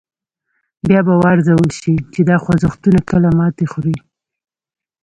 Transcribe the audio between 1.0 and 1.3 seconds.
به و